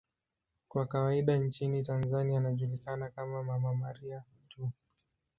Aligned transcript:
Kwa 0.67 0.85
kawaida 0.85 1.37
nchini 1.37 1.83
Tanzania 1.83 2.37
anajulikana 2.37 3.09
kama 3.09 3.43
'Mama 3.43 3.75
Maria' 3.75 4.23
tu. 4.49 4.71